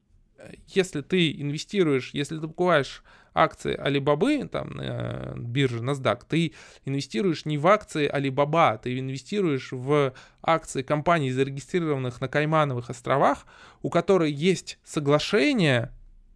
[0.65, 6.53] если ты инвестируешь, если ты покупаешь акции Алибабы, там, э, биржи NASDAQ, ты
[6.85, 13.45] инвестируешь не в акции Алибаба, ты инвестируешь в акции компаний, зарегистрированных на Каймановых островах,
[13.81, 15.91] у которой есть соглашение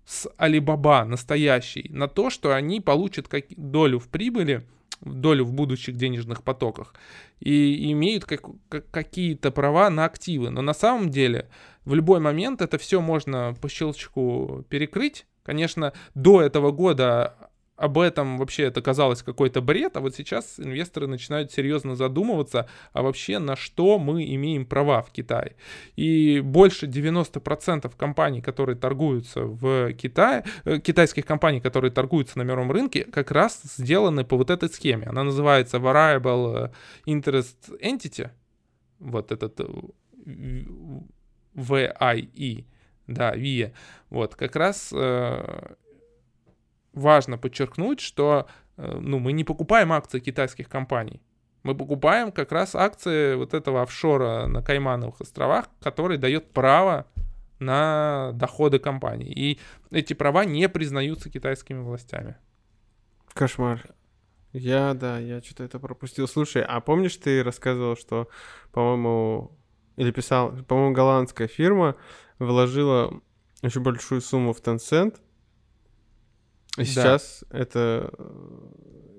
[0.05, 4.67] с Алибаба настоящий на то, что они получат как долю в прибыли,
[5.01, 6.93] долю в будущих денежных потоках
[7.39, 10.49] и имеют как, как, какие-то права на активы.
[10.49, 11.49] Но на самом деле
[11.85, 17.35] в любой момент это все можно по щелчку перекрыть, Конечно, до этого года
[17.75, 23.01] об этом вообще это казалось какой-то бред, а вот сейчас инвесторы начинают серьезно задумываться, а
[23.01, 25.55] вообще на что мы имеем права в Китае.
[25.95, 32.71] И больше 90% компаний, которые торгуются в Китае, э, китайских компаний, которые торгуются на мировом
[32.71, 35.07] рынке, как раз сделаны по вот этой схеме.
[35.07, 36.71] Она называется Variable
[37.07, 38.29] Interest Entity,
[38.99, 39.59] вот этот
[41.55, 42.65] VIE,
[43.07, 43.73] да, VIE.
[44.09, 45.75] Вот, как раз э,
[46.93, 48.47] важно подчеркнуть, что
[48.77, 51.21] э, ну, мы не покупаем акции китайских компаний.
[51.63, 57.07] Мы покупаем как раз акции вот этого офшора на Каймановых островах, который дает право
[57.59, 59.31] на доходы компании.
[59.31, 59.59] И
[59.91, 62.35] эти права не признаются китайскими властями.
[63.33, 63.81] Кошмар.
[64.51, 66.27] Я, да, я что-то это пропустил.
[66.27, 68.27] Слушай, а помнишь, ты рассказывал, что,
[68.71, 69.57] по-моему,
[69.95, 71.95] или писал, по-моему, голландская фирма
[72.45, 73.21] вложила
[73.61, 75.17] очень большую сумму в Tencent,
[76.77, 77.59] и сейчас да.
[77.59, 78.13] это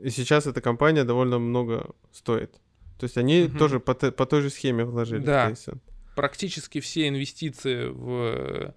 [0.02, 2.52] и сейчас эта компания довольно много стоит.
[2.98, 3.58] То есть они угу.
[3.58, 5.48] тоже по, по той же схеме вложили да.
[5.48, 5.78] в Tencent.
[6.14, 8.74] Практически все инвестиции в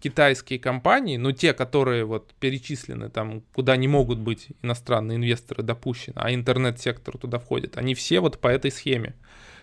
[0.00, 6.14] китайские компании, ну те, которые вот перечислены там, куда не могут быть иностранные инвесторы допущены,
[6.16, 9.14] а интернет-сектор туда входит, они все вот по этой схеме.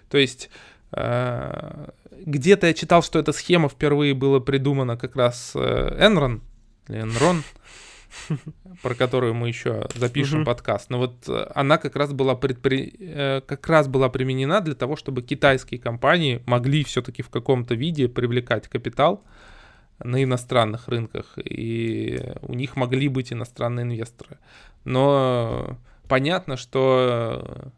[0.10, 0.50] То есть э,
[0.96, 5.60] где-то я читал, что эта схема впервые была придумана как раз э,
[6.88, 7.44] или Enron,
[8.82, 10.89] про которую мы еще запишем подкаст.
[10.89, 13.41] Но вот э, она как раз была предпри...
[13.46, 18.68] как раз была применена для того, чтобы китайские компании могли все-таки в каком-то виде привлекать
[18.68, 19.24] капитал
[20.00, 24.38] на иностранных рынках, и у них могли быть иностранные инвесторы.
[24.84, 25.78] Но
[26.08, 27.72] понятно, что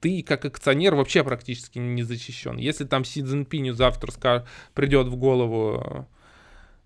[0.00, 2.56] ты как акционер вообще практически не защищен.
[2.56, 6.06] Если там Си Цзиньпиню завтра скажет, придет в голову,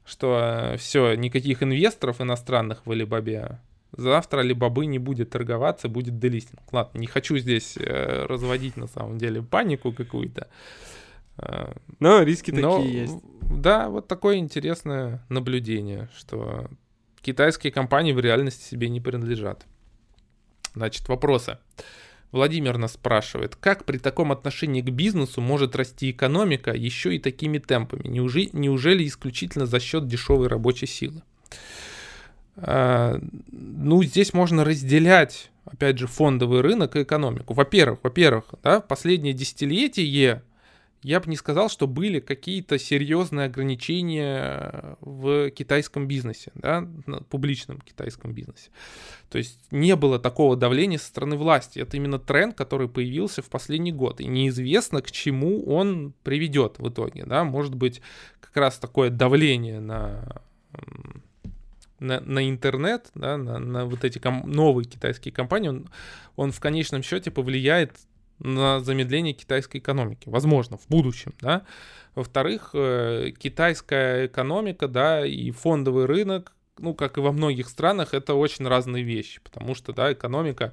[0.04, 3.60] что все, никаких инвесторов иностранных в Алибабе,
[3.92, 6.60] завтра Алибабы не будет торговаться, будет делистинг.
[6.72, 10.48] Ладно, не хочу здесь э, разводить на самом деле панику какую-то.
[11.38, 13.16] Э, Но риски Но, такие есть.
[13.42, 16.70] Да, вот такое интересное наблюдение, что
[17.20, 19.66] китайские компании в реальности себе не принадлежат.
[20.74, 21.58] Значит, вопросы.
[22.33, 27.59] Владимир нас спрашивает, как при таком отношении к бизнесу может расти экономика еще и такими
[27.59, 28.09] темпами?
[28.09, 31.22] Неужели, неужели исключительно за счет дешевой рабочей силы?
[32.57, 33.20] А,
[33.51, 37.53] ну, здесь можно разделять, опять же, фондовый рынок и экономику.
[37.53, 40.43] Во-первых, во-первых, да, последнее десятилетие
[41.03, 46.88] я бы не сказал, что были какие-то серьезные ограничения в китайском бизнесе, да,
[47.28, 48.70] публичном китайском бизнесе.
[49.28, 51.80] То есть не было такого давления со стороны власти.
[51.80, 54.20] Это именно тренд, который появился в последний год.
[54.20, 57.24] И неизвестно, к чему он приведет в итоге.
[57.24, 57.42] Да?
[57.44, 58.00] Может быть,
[58.40, 60.42] как раз такое давление на
[62.03, 65.88] на, на интернет, да, на, на вот эти ком- новые китайские компании, он,
[66.34, 67.92] он в конечном счете повлияет
[68.43, 70.28] на замедление китайской экономики.
[70.28, 71.62] Возможно, в будущем, да.
[72.14, 78.34] Во-вторых, э, китайская экономика, да, и фондовый рынок, ну, как и во многих странах, это
[78.34, 80.72] очень разные вещи, потому что, да, экономика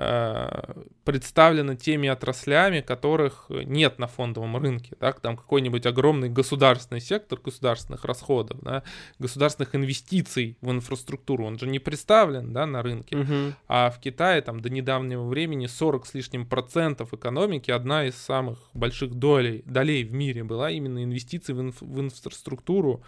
[0.00, 4.94] Э, представлена теми отраслями, которых нет на фондовом рынке.
[5.00, 5.10] Да?
[5.12, 8.84] Там какой-нибудь огромный государственный сектор государственных расходов, да?
[9.18, 13.16] государственных инвестиций в инфраструктуру, он же не представлен да, на рынке.
[13.16, 13.54] Угу.
[13.66, 18.58] А в Китае там до недавнего времени 40 с лишним процентов экономики, одна из самых
[18.74, 23.02] больших долей, долей в мире была именно инвестиции в, инф, в инфраструктуру,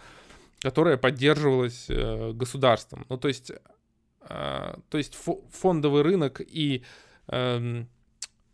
[0.59, 3.05] которая поддерживалась э, государством.
[3.07, 3.53] Ну, то есть
[4.27, 5.17] то есть
[5.51, 6.83] фондовый рынок и,
[7.27, 7.89] эм,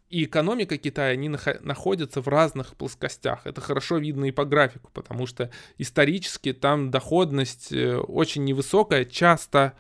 [0.10, 3.46] и экономика Китая, они находятся в разных плоскостях.
[3.46, 9.74] Это хорошо видно и по графику, потому что исторически там доходность э, очень невысокая, часто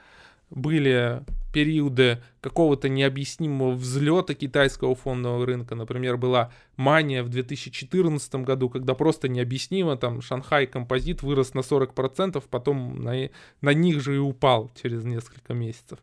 [0.49, 1.23] были
[1.57, 5.73] периоды какого-то необъяснимого взлета китайского фондового рынка.
[5.73, 12.43] Например, была мания в 2014 году, когда просто необъяснимо там Шанхай композит вырос на 40%,
[12.51, 13.31] потом на,
[13.61, 15.97] на них же и упал через несколько месяцев.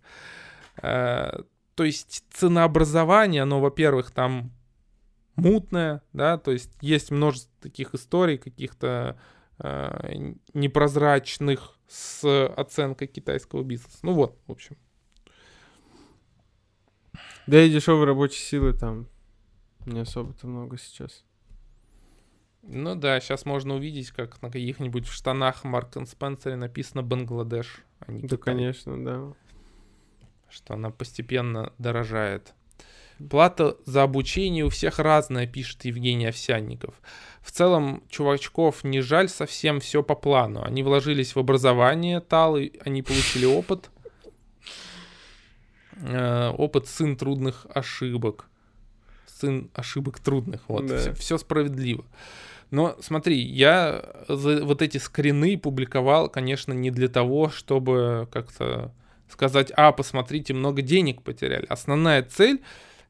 [0.82, 1.42] Э,
[1.76, 4.50] то есть ценообразование, оно, во-первых, там
[5.36, 9.16] мутное, да, то есть есть множество таких историй каких-то
[9.60, 13.98] э, непрозрачных с оценкой китайского бизнеса.
[14.02, 14.76] Ну вот, в общем.
[17.46, 19.08] Да и дешевой рабочей силы там
[19.86, 21.24] не особо-то много сейчас.
[22.62, 27.82] Ну да, сейчас можно увидеть, как на каких-нибудь штанах Марк Спенсере написано Бангладеш.
[28.00, 28.38] А не да, Китай.
[28.38, 29.32] конечно, да.
[30.48, 32.54] Что она постепенно дорожает.
[33.30, 37.00] Плата за обучение у всех разная, пишет Евгений Овсянников.
[37.42, 40.62] В целом, чувачков не жаль, совсем все по плану.
[40.64, 43.90] Они вложились в образование Талы, они получили опыт.
[46.02, 48.46] Э, опыт сын трудных ошибок.
[49.26, 50.62] Сын ошибок трудных.
[50.68, 50.98] Вот, да.
[50.98, 52.04] все, все справедливо.
[52.70, 58.92] Но смотри, я вот эти скрины публиковал, конечно, не для того, чтобы как-то
[59.28, 61.66] сказать, а, посмотрите, много денег потеряли.
[61.66, 62.62] Основная цель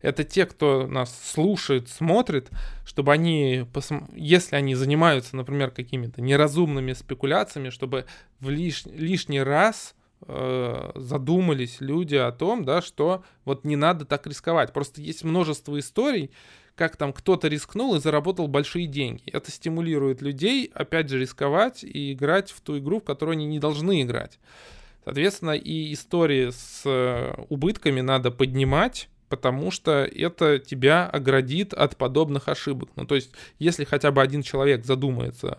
[0.04, 2.50] это те, кто нас слушает, смотрит,
[2.84, 3.64] чтобы они,
[4.14, 8.04] если они занимаются, например, какими-то неразумными спекуляциями, чтобы
[8.38, 8.84] в лиш...
[8.84, 9.94] лишний раз
[10.26, 14.72] э, задумались люди о том, да, что вот не надо так рисковать.
[14.72, 16.30] Просто есть множество историй,
[16.74, 19.22] как там кто-то рискнул и заработал большие деньги.
[19.26, 23.58] Это стимулирует людей, опять же, рисковать и играть в ту игру, в которую они не
[23.58, 24.38] должны играть.
[25.04, 32.48] Соответственно, и истории с э, убытками надо поднимать, потому что это тебя оградит от подобных
[32.48, 32.90] ошибок.
[32.96, 35.58] Ну, то есть, если хотя бы один человек задумается,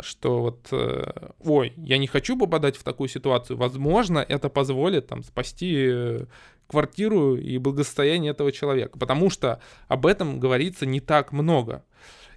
[0.00, 5.22] что вот, э, ой, я не хочу попадать в такую ситуацию, возможно, это позволит там
[5.22, 6.18] спасти
[6.66, 11.84] квартиру и благосостояние этого человека, потому что об этом говорится не так много.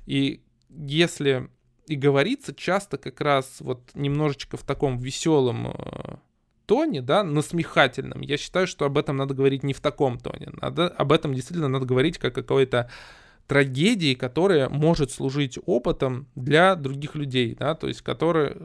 [0.05, 1.49] И если
[1.87, 6.17] и говорится часто как раз вот немножечко в таком веселом э,
[6.65, 10.49] тоне, да, насмехательном, я считаю, что об этом надо говорить не в таком тоне.
[10.61, 12.91] Надо, об этом действительно надо говорить как о какой-то
[13.47, 18.57] трагедии, которая может служить опытом для других людей, да, то есть которые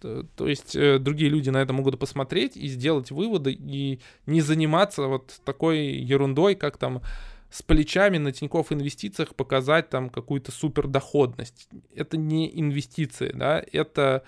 [0.00, 5.06] то есть э, другие люди на это могут посмотреть и сделать выводы и не заниматься
[5.06, 7.02] вот такой ерундой, как там
[7.50, 11.68] с плечами на Тинькофф инвестициях показать там какую-то супер доходность.
[11.94, 14.24] Это не инвестиции, да, это,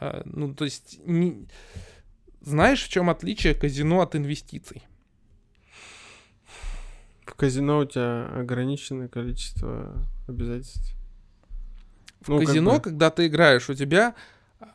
[0.00, 1.46] э, ну, то есть, не...
[2.40, 4.82] знаешь, в чем отличие казино от инвестиций?
[7.24, 9.92] В казино у тебя ограниченное количество
[10.28, 10.96] обязательств.
[12.20, 12.84] В ну, казино, как бы...
[12.90, 14.14] когда ты играешь, у тебя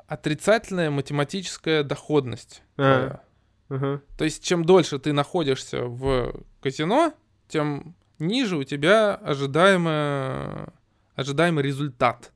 [0.07, 2.61] отрицательная математическая доходность.
[2.77, 3.21] А,
[3.69, 4.01] угу.
[4.17, 7.13] То есть, чем дольше ты находишься в казино,
[7.47, 10.67] тем ниже у тебя ожидаемый,
[11.15, 12.31] ожидаемый результат.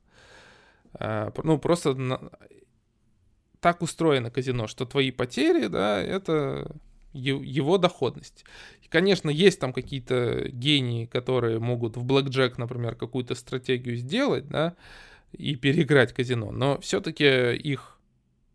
[0.94, 2.30] А, ну, просто
[3.60, 6.74] так устроено казино, что твои потери, да, это
[7.12, 8.44] его доходность.
[8.88, 14.76] Конечно, есть там какие-то гении, которые могут в блэкджек, например, какую-то стратегию сделать, да,
[15.32, 16.50] и переиграть казино.
[16.50, 17.98] Но все-таки их,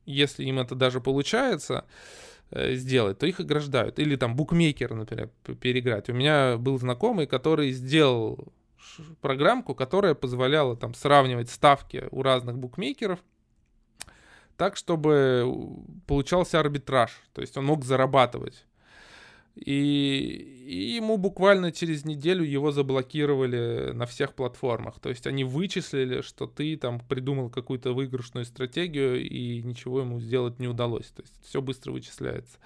[0.06, 1.86] если им это даже получается
[2.52, 3.98] э, сделать, то их ограждают.
[3.98, 6.10] Или там букмекер, например, переиграть.
[6.10, 8.54] У меня был знакомый, который сделал
[9.22, 13.20] программку, которая позволяла там сравнивать ставки у разных букмекеров
[14.58, 15.46] так, чтобы
[16.08, 17.12] получался арбитраж.
[17.34, 18.66] То есть он мог зарабатывать
[19.66, 25.00] и, и ему буквально через неделю его заблокировали на всех платформах.
[25.00, 30.60] То есть они вычислили, что ты там придумал какую-то выигрышную стратегию, и ничего ему сделать
[30.60, 31.08] не удалось.
[31.08, 32.58] То есть все быстро вычисляется.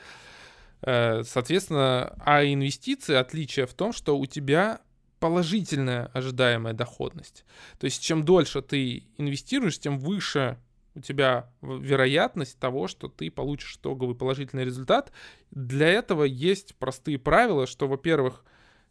[0.82, 4.82] Э, соответственно, а инвестиции отличие в том, что у тебя
[5.20, 7.46] положительная ожидаемая доходность.
[7.80, 10.58] То есть чем дольше ты инвестируешь, тем выше
[10.96, 15.12] у тебя вероятность того, что ты получишь итоговый положительный результат.
[15.52, 18.44] Для этого есть простые правила, что, во-первых,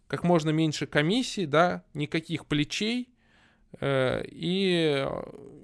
[0.06, 3.10] как можно меньше комиссий, да, никаких плечей
[3.80, 5.06] э, и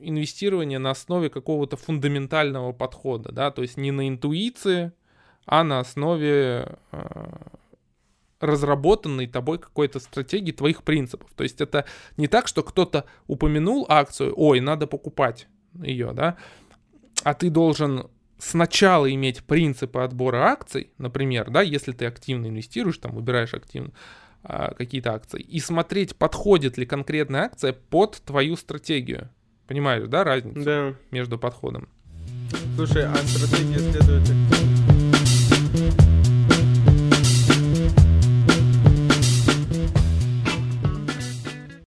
[0.03, 4.93] инвестирование на основе какого-то фундаментального подхода, да, то есть не на интуиции,
[5.47, 7.37] а на основе э,
[8.41, 11.31] разработанной тобой какой-то стратегии твоих принципов.
[11.35, 15.49] То есть это не так, что кто-то упомянул акцию, ой, надо покупать
[15.83, 16.37] ее, да,
[17.23, 18.07] а ты должен
[18.39, 23.93] сначала иметь принципы отбора акций, например, да, если ты активно инвестируешь, там, выбираешь активно
[24.43, 29.31] а, какие-то акции, и смотреть, подходит ли конкретная акция под твою стратегию.
[29.67, 30.95] Понимаешь, да, разницу да.
[31.11, 31.89] между подходом?
[32.77, 34.56] Слушай, а стратегия следует